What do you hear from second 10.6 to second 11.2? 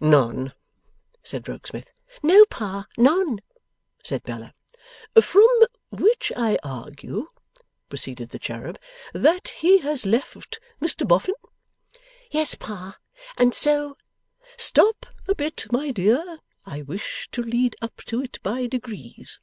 Mr